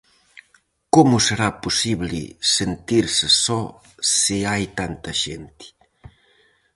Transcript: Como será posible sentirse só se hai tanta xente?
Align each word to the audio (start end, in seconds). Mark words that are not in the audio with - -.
Como 0.95 1.15
será 1.27 1.49
posible 1.65 2.21
sentirse 2.57 3.27
só 3.45 3.61
se 4.19 4.37
hai 4.49 4.63
tanta 4.79 5.11
xente? 5.23 5.65